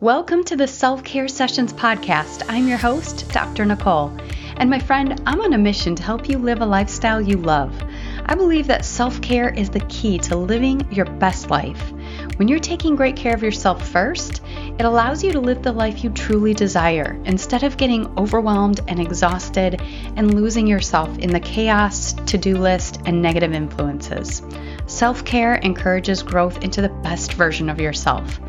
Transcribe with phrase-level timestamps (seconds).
[0.00, 2.42] Welcome to the Self Care Sessions podcast.
[2.48, 3.66] I'm your host, Dr.
[3.66, 4.10] Nicole.
[4.56, 7.78] And my friend, I'm on a mission to help you live a lifestyle you love.
[8.24, 11.92] I believe that self care is the key to living your best life.
[12.36, 14.40] When you're taking great care of yourself first,
[14.78, 19.00] it allows you to live the life you truly desire instead of getting overwhelmed and
[19.00, 19.82] exhausted
[20.16, 24.40] and losing yourself in the chaos, to do list, and negative influences.
[24.86, 28.40] Self care encourages growth into the best version of yourself.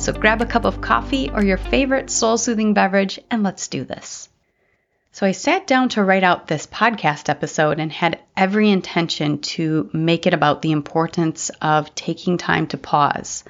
[0.00, 3.84] So grab a cup of coffee or your favorite soul soothing beverage and let's do
[3.84, 4.30] this.
[5.12, 9.90] So I sat down to write out this podcast episode and had every intention to
[9.92, 13.44] make it about the importance of taking time to pause.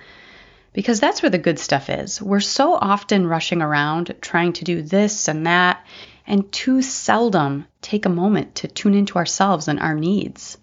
[0.72, 2.20] Because that's where the good stuff is.
[2.20, 5.86] We're so often rushing around trying to do this and that,
[6.26, 10.58] and too seldom take a moment to tune into ourselves and our needs.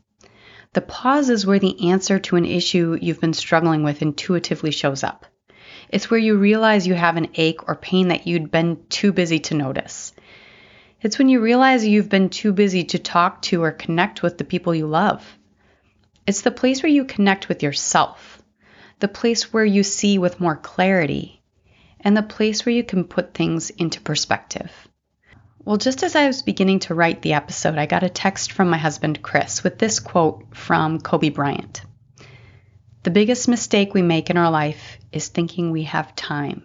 [0.74, 5.02] The pause is where the answer to an issue you've been struggling with intuitively shows
[5.02, 5.26] up.
[5.90, 9.40] It's where you realize you have an ache or pain that you'd been too busy
[9.40, 10.14] to notice.
[11.02, 14.44] It's when you realize you've been too busy to talk to or connect with the
[14.44, 15.24] people you love.
[16.26, 18.42] It's the place where you connect with yourself,
[19.00, 21.42] the place where you see with more clarity,
[22.02, 24.72] and the place where you can put things into perspective.
[25.64, 28.70] Well, just as I was beginning to write the episode, I got a text from
[28.70, 31.82] my husband, Chris, with this quote from Kobe Bryant
[33.04, 36.64] The biggest mistake we make in our life is thinking we have time.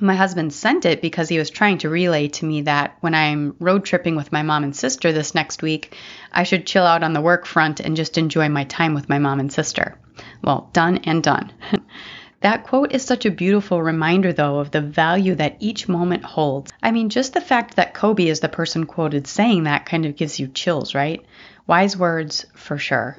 [0.00, 3.56] My husband sent it because he was trying to relay to me that when I'm
[3.58, 5.96] road tripping with my mom and sister this next week,
[6.32, 9.18] I should chill out on the work front and just enjoy my time with my
[9.18, 9.98] mom and sister.
[10.42, 11.52] Well, done and done.
[12.40, 16.70] that quote is such a beautiful reminder, though, of the value that each moment holds.
[16.80, 20.14] I mean, just the fact that Kobe is the person quoted saying that kind of
[20.14, 21.24] gives you chills, right?
[21.66, 23.16] Wise words for sure.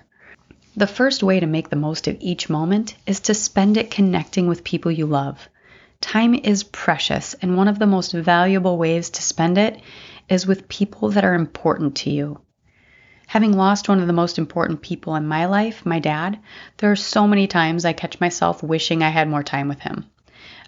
[0.77, 4.47] The first way to make the most of each moment is to spend it connecting
[4.47, 5.49] with people you love.
[5.99, 9.81] Time is precious, and one of the most valuable ways to spend it
[10.29, 12.39] is with people that are important to you.
[13.27, 16.39] Having lost one of the most important people in my life, my dad,
[16.77, 20.05] there are so many times I catch myself wishing I had more time with him.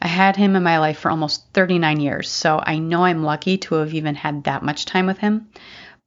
[0.02, 3.58] I had him in my life for almost 39 years, so I know I'm lucky
[3.60, 5.48] to have even had that much time with him.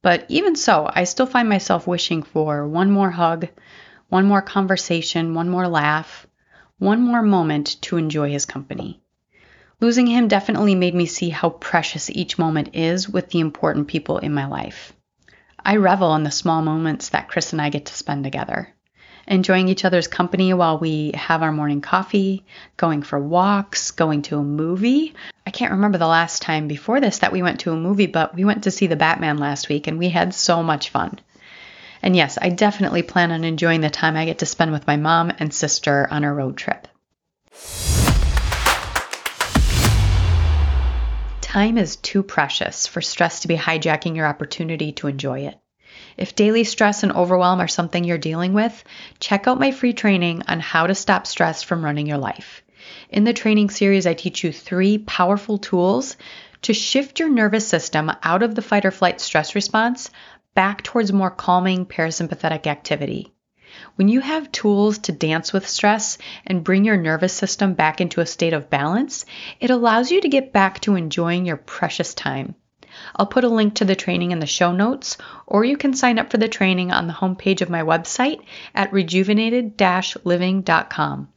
[0.03, 3.47] But even so, I still find myself wishing for one more hug,
[4.09, 6.27] one more conversation, one more laugh,
[6.79, 9.01] one more moment to enjoy his company.
[9.79, 14.17] Losing him definitely made me see how precious each moment is with the important people
[14.17, 14.93] in my life.
[15.63, 18.69] I revel in the small moments that Chris and I get to spend together.
[19.27, 22.45] Enjoying each other's company while we have our morning coffee,
[22.77, 25.13] going for walks, going to a movie.
[25.45, 28.33] I can't remember the last time before this that we went to a movie, but
[28.33, 31.19] we went to see The Batman last week and we had so much fun.
[32.07, 34.95] And yes, I definitely plan on enjoying the time I get to spend with my
[34.95, 36.87] mom and sister on a road trip.
[41.41, 45.59] Time is too precious for stress to be hijacking your opportunity to enjoy it.
[46.15, 48.85] If daily stress and overwhelm are something you're dealing with,
[49.19, 52.61] check out my free training on how to stop stress from running your life.
[53.09, 56.15] In the training series, I teach you three powerful tools
[56.61, 60.09] to shift your nervous system out of the fight or flight stress response
[60.57, 63.31] back towards more calming parasympathetic activity.
[63.93, 68.21] When you have tools to dance with stress and bring your nervous system back into
[68.21, 69.23] a state of balance,
[69.59, 72.55] it allows you to get back to enjoying your precious time.
[73.15, 76.17] I'll put a link to the training in the show notes, or you can sign
[76.17, 78.41] up for the training on the homepage of my website
[78.73, 79.79] at rejuvenated
[80.25, 81.27] living.com.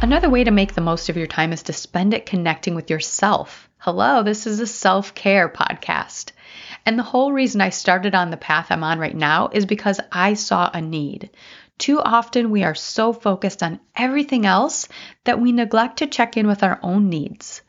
[0.00, 2.88] Another way to make the most of your time is to spend it connecting with
[2.88, 3.65] yourself.
[3.86, 6.32] Hello, this is a self care podcast.
[6.84, 10.00] And the whole reason I started on the path I'm on right now is because
[10.10, 11.30] I saw a need.
[11.78, 14.88] Too often we are so focused on everything else
[15.22, 17.62] that we neglect to check in with our own needs.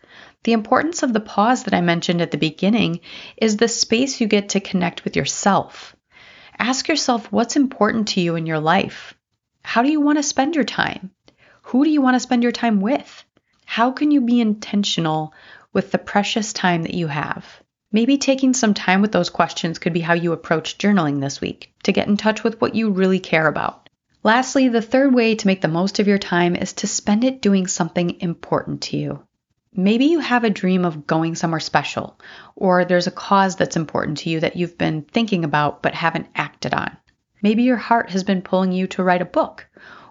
[0.44, 3.02] The importance of the pause that I mentioned at the beginning
[3.40, 5.96] is the space you get to connect with yourself.
[6.58, 9.14] Ask yourself what's important to you in your life.
[9.62, 11.12] How do you want to spend your time?
[11.62, 13.24] Who do you want to spend your time with?
[13.70, 15.34] How can you be intentional
[15.74, 17.46] with the precious time that you have?
[17.92, 21.74] Maybe taking some time with those questions could be how you approach journaling this week
[21.84, 23.88] to get in touch with what you really care about.
[24.24, 27.42] Lastly, the third way to make the most of your time is to spend it
[27.42, 29.24] doing something important to you.
[29.74, 32.20] Maybe you have a dream of going somewhere special,
[32.56, 36.28] or there's a cause that's important to you that you've been thinking about but haven't
[36.36, 36.98] acted on.
[37.42, 39.66] Maybe your heart has been pulling you to write a book,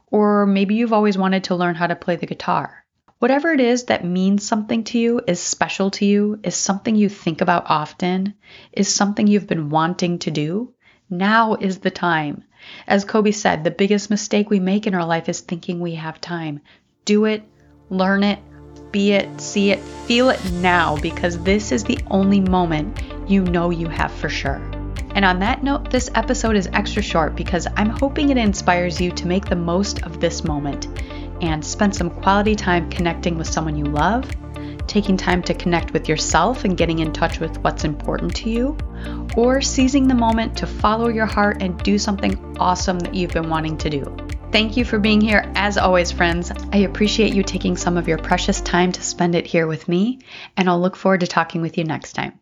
[0.06, 2.85] or maybe you've always wanted to learn how to play the guitar.
[3.18, 7.08] Whatever it is that means something to you, is special to you, is something you
[7.08, 8.34] think about often,
[8.72, 10.74] is something you've been wanting to do,
[11.08, 12.44] now is the time.
[12.86, 16.20] As Kobe said, the biggest mistake we make in our life is thinking we have
[16.20, 16.60] time.
[17.06, 17.42] Do it,
[17.88, 18.38] learn it,
[18.92, 23.70] be it, see it, feel it now because this is the only moment you know
[23.70, 24.60] you have for sure.
[25.14, 29.10] And on that note, this episode is extra short because I'm hoping it inspires you
[29.12, 30.88] to make the most of this moment
[31.40, 34.30] and spend some quality time connecting with someone you love,
[34.86, 38.76] taking time to connect with yourself and getting in touch with what's important to you,
[39.36, 43.50] or seizing the moment to follow your heart and do something awesome that you've been
[43.50, 44.16] wanting to do.
[44.52, 46.52] Thank you for being here as always, friends.
[46.72, 50.20] I appreciate you taking some of your precious time to spend it here with me,
[50.56, 52.38] and I'll look forward to talking with you next time.